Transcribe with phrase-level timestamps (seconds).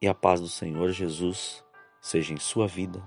[0.00, 1.64] e a paz do Senhor Jesus
[2.00, 3.02] seja em sua vida,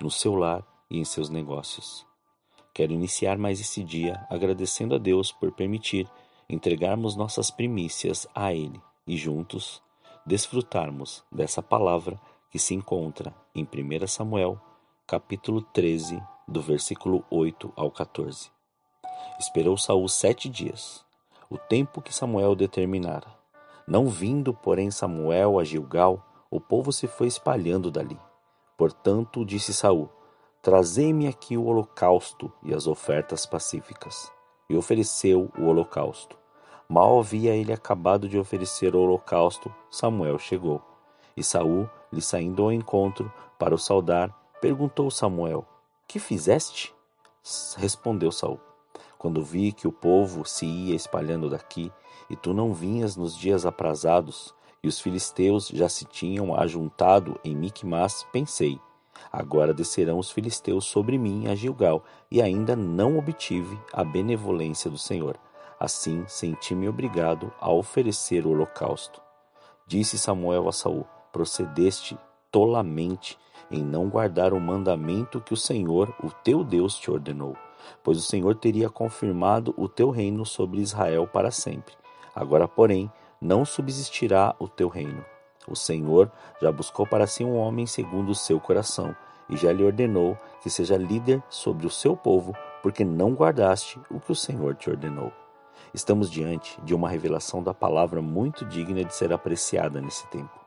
[0.00, 2.06] no seu lar e em seus negócios.
[2.74, 6.06] Quero iniciar mais esse dia agradecendo a Deus por permitir
[6.48, 9.82] entregarmos nossas primícias a Ele e juntos
[10.26, 14.60] desfrutarmos dessa palavra que se encontra em 1 Samuel,
[15.06, 18.50] capítulo 13, do versículo 8 ao 14.
[19.38, 21.04] Esperou Saul sete dias,
[21.48, 23.28] o tempo que Samuel determinara.
[23.86, 26.20] Não vindo, porém, Samuel a Gilgal,
[26.50, 28.18] o povo se foi espalhando dali.
[28.76, 30.10] Portanto, disse Saul:
[30.60, 34.32] Trazei-me aqui o holocausto e as ofertas pacíficas.
[34.68, 36.36] E ofereceu o holocausto.
[36.88, 40.82] Mal havia ele acabado de oferecer o holocausto, Samuel chegou.
[41.36, 45.64] E Saul, lhe saindo ao encontro para o saudar, perguntou Samuel:
[46.08, 46.92] Que fizeste?
[47.76, 48.58] Respondeu Saul:
[49.26, 51.90] quando vi que o povo se ia espalhando daqui,
[52.30, 57.52] e tu não vinhas nos dias aprazados, e os filisteus já se tinham ajuntado em
[57.52, 58.80] Micmas, pensei:
[59.32, 64.96] agora descerão os filisteus sobre mim a Gilgal, e ainda não obtive a benevolência do
[64.96, 65.36] Senhor.
[65.80, 69.20] Assim senti-me obrigado a oferecer o holocausto.
[69.88, 72.16] Disse Samuel a Saul: Procedeste
[72.52, 73.36] tolamente
[73.72, 77.56] em não guardar o mandamento que o Senhor, o teu Deus, te ordenou
[78.02, 81.94] pois o Senhor teria confirmado o teu reino sobre Israel para sempre.
[82.34, 85.24] Agora, porém, não subsistirá o teu reino.
[85.68, 89.14] O Senhor já buscou para si um homem segundo o seu coração,
[89.48, 94.20] e já lhe ordenou que seja líder sobre o seu povo, porque não guardaste o
[94.20, 95.32] que o Senhor te ordenou.
[95.94, 100.60] Estamos diante de uma revelação da palavra muito digna de ser apreciada nesse tempo.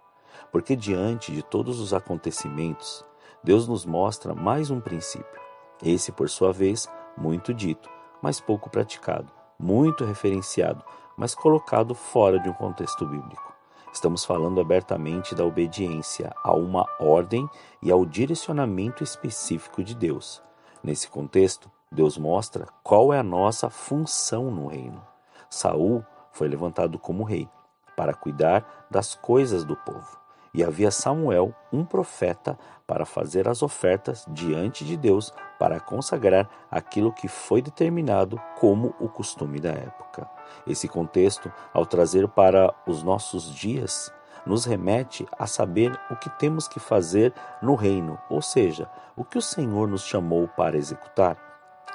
[0.52, 3.06] Porque diante de todos os acontecimentos,
[3.44, 5.40] Deus nos mostra mais um princípio.
[5.84, 6.90] Esse, por sua vez,
[7.20, 7.90] muito dito,
[8.22, 10.84] mas pouco praticado, muito referenciado,
[11.18, 13.54] mas colocado fora de um contexto bíblico.
[13.92, 17.50] Estamos falando abertamente da obediência a uma ordem
[17.82, 20.42] e ao direcionamento específico de Deus.
[20.84, 25.02] Nesse contexto, Deus mostra qual é a nossa função no reino.
[25.50, 27.50] Saul foi levantado como rei
[27.98, 30.19] para cuidar das coisas do povo
[30.54, 37.14] e havia Samuel, um profeta, para fazer as ofertas diante de Deus para consagrar aquilo
[37.14, 40.30] que foi determinado como o costume da época.
[40.66, 44.12] Esse contexto, ao trazer para os nossos dias,
[44.46, 49.38] nos remete a saber o que temos que fazer no reino, ou seja, o que
[49.38, 51.38] o Senhor nos chamou para executar.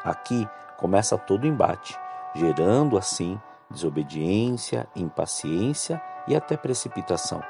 [0.05, 1.99] Aqui começa todo o embate,
[2.35, 7.43] gerando assim desobediência, impaciência e até precipitação.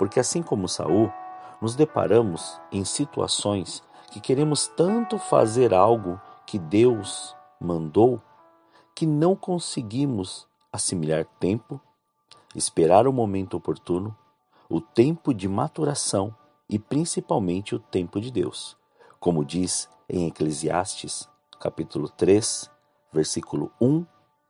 [0.00, 1.12] Porque assim como Saul,
[1.60, 8.18] nos deparamos em situações que queremos tanto fazer algo que Deus mandou
[8.94, 11.78] que não conseguimos assimilar tempo,
[12.56, 14.16] esperar o momento oportuno,
[14.70, 16.34] o tempo de maturação
[16.66, 18.78] e principalmente o tempo de Deus.
[19.18, 21.28] Como diz em Eclesiastes,
[21.60, 22.70] capítulo 3,
[23.12, 24.06] versículo 1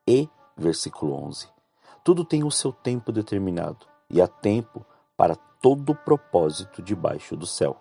[0.06, 1.49] e versículo 11.
[2.05, 4.87] Tudo tem o seu tempo determinado e há tempo
[5.21, 7.77] para todo propósito debaixo do céu.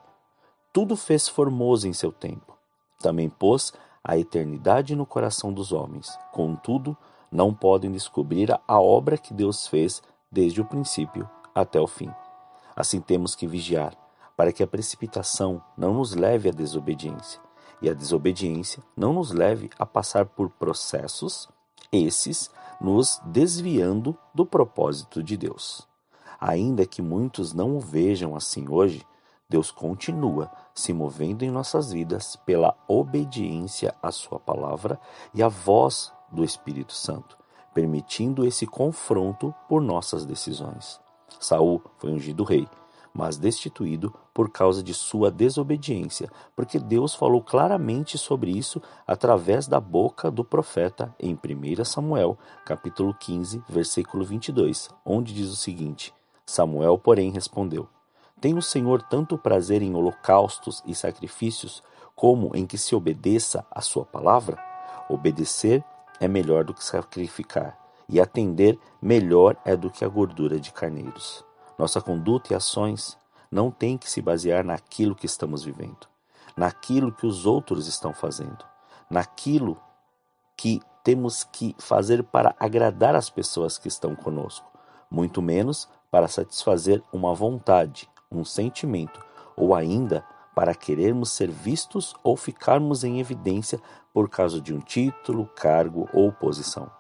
[0.74, 2.58] Tudo fez formoso em seu tempo.
[3.00, 3.72] Também pôs
[4.04, 6.20] a eternidade no coração dos homens.
[6.34, 6.98] Contudo,
[7.32, 12.12] não podem descobrir a obra que Deus fez desde o princípio até o fim.
[12.76, 13.96] Assim temos que vigiar,
[14.36, 17.40] para que a precipitação não nos leve à desobediência,
[17.82, 21.48] e a desobediência não nos leve a passar por processos,
[21.90, 22.52] esses
[22.82, 25.89] nos desviando do propósito de Deus.
[26.40, 29.06] Ainda que muitos não o vejam assim hoje,
[29.50, 35.00] Deus continua se movendo em nossas vidas pela obediência à Sua palavra
[35.34, 37.38] e à voz do Espírito Santo,
[37.74, 41.00] permitindo esse confronto por nossas decisões.
[41.40, 42.68] Saul foi ungido rei,
[43.14, 49.80] mas destituído por causa de sua desobediência, porque Deus falou claramente sobre isso através da
[49.80, 56.14] boca do profeta em 1 Samuel, capítulo 15, versículo 22, onde diz o seguinte:
[56.50, 57.88] Samuel, porém, respondeu:
[58.42, 61.84] Tem o Senhor tanto prazer em holocaustos e sacrifícios,
[62.16, 64.58] como em que se obedeça a sua palavra?
[65.08, 65.84] Obedecer
[66.20, 67.78] é melhor do que sacrificar,
[68.10, 71.46] e atender melhor é do que a gordura de carneiros.
[71.78, 73.18] Nossa conduta e ações
[73.52, 76.08] não tem que se basear naquilo que estamos vivendo,
[76.58, 78.66] naquilo que os outros estão fazendo,
[79.10, 79.78] naquilo
[80.58, 84.70] que temos que fazer para agradar as pessoas que estão conosco,
[85.10, 89.20] muito menos para satisfazer uma vontade, um sentimento
[89.56, 90.24] ou ainda
[90.56, 93.80] para querermos ser vistos ou ficarmos em evidência
[94.14, 96.92] por causa de um título, cargo ou posição.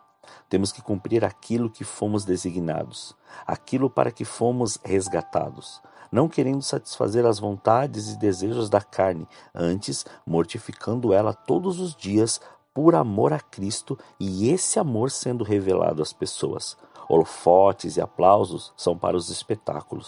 [0.48, 3.16] Temos que cumprir aquilo que fomos designados,
[3.46, 10.06] aquilo para que fomos resgatados, não querendo satisfazer as vontades e desejos da carne, antes
[10.26, 12.40] mortificando ela todos os dias
[12.74, 16.78] por amor a Cristo e esse amor sendo revelado às pessoas.
[17.10, 20.08] Holofotes e aplausos são para os espetáculos.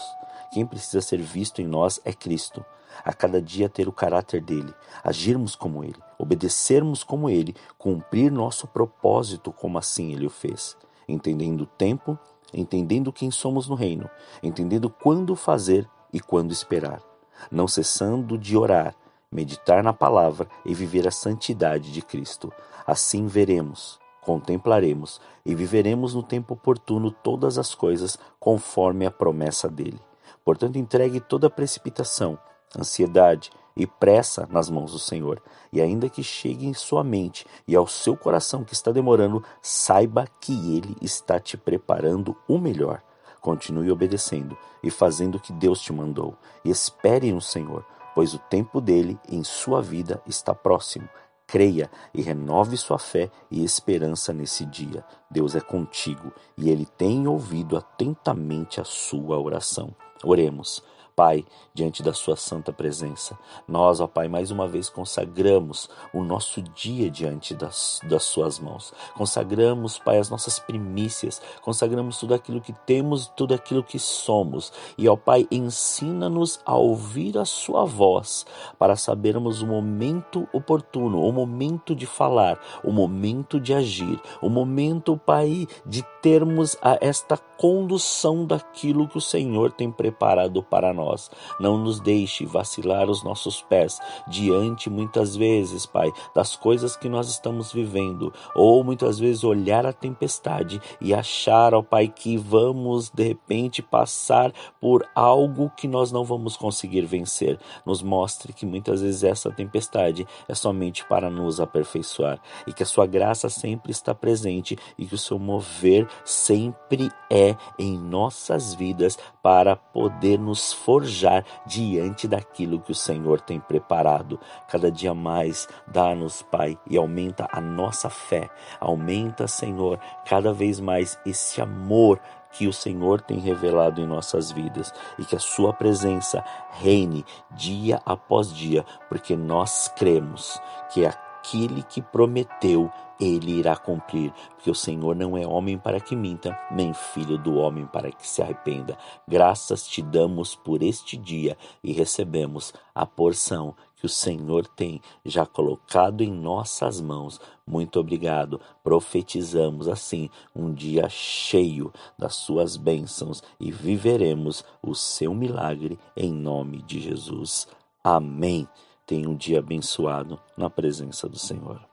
[0.52, 2.64] Quem precisa ser visto em nós é Cristo.
[3.04, 4.72] A cada dia ter o caráter dele,
[5.02, 10.76] agirmos como ele, obedecermos como ele, cumprir nosso propósito como assim ele o fez,
[11.08, 12.18] entendendo o tempo,
[12.52, 14.08] entendendo quem somos no reino,
[14.42, 17.02] entendendo quando fazer e quando esperar,
[17.50, 18.94] não cessando de orar,
[19.30, 22.52] meditar na palavra e viver a santidade de Cristo.
[22.86, 30.00] Assim veremos, contemplaremos e viveremos no tempo oportuno todas as coisas conforme a promessa dele.
[30.44, 32.38] Portanto, entregue toda precipitação,
[32.76, 35.42] ansiedade e pressa nas mãos do Senhor,
[35.72, 40.26] e ainda que chegue em sua mente e ao seu coração que está demorando, saiba
[40.40, 43.02] que ele está te preparando o melhor.
[43.40, 47.84] Continue obedecendo e fazendo o que Deus te mandou, e espere no Senhor,
[48.14, 51.08] pois o tempo dele em sua vida está próximo.
[51.52, 55.04] Creia e renove sua fé e esperança nesse dia.
[55.30, 59.94] Deus é contigo e ele tem ouvido atentamente a sua oração.
[60.24, 60.82] Oremos.
[61.14, 61.44] Pai,
[61.74, 63.38] diante da Sua santa presença,
[63.68, 68.92] nós, ó Pai, mais uma vez consagramos o nosso dia diante das, das Suas mãos.
[69.14, 74.72] Consagramos, Pai, as nossas primícias, consagramos tudo aquilo que temos, tudo aquilo que somos.
[74.96, 78.46] E, ó Pai, ensina-nos a ouvir a Sua voz,
[78.78, 85.16] para sabermos o momento oportuno, o momento de falar, o momento de agir, o momento,
[85.16, 91.30] Pai, de termos a esta condução daquilo que o Senhor tem preparado para nós.
[91.60, 97.28] Não nos deixe vacilar os nossos pés diante, muitas vezes, Pai, das coisas que nós
[97.28, 103.28] estamos vivendo, ou muitas vezes olhar a tempestade e achar, ó Pai, que vamos de
[103.28, 107.60] repente passar por algo que nós não vamos conseguir vencer.
[107.86, 112.86] Nos mostre que muitas vezes essa tempestade é somente para nos aperfeiçoar e que a
[112.86, 119.18] Sua graça sempre está presente e que o seu mover sempre é em nossas vidas
[119.42, 124.38] para poder nos forjar diante daquilo que o Senhor tem preparado.
[124.68, 128.48] Cada dia mais dá-nos, Pai, e aumenta a nossa fé.
[128.80, 132.20] Aumenta, Senhor, cada vez mais esse amor
[132.52, 138.00] que o Senhor tem revelado em nossas vidas e que a Sua presença reine dia
[138.04, 140.60] após dia, porque nós cremos
[140.92, 141.04] que
[141.42, 142.88] aquele que prometeu
[143.20, 147.54] ele irá cumprir, porque o Senhor não é homem para que minta, nem filho do
[147.54, 148.96] homem para que se arrependa.
[149.28, 155.46] Graças te damos por este dia e recebemos a porção que o Senhor tem já
[155.46, 157.40] colocado em nossas mãos.
[157.64, 158.60] Muito obrigado.
[158.82, 166.82] Profetizamos assim um dia cheio das suas bênçãos e viveremos o seu milagre em nome
[166.82, 167.68] de Jesus.
[168.02, 168.66] Amém.
[169.06, 171.91] Tenha um dia abençoado na presença do Senhor.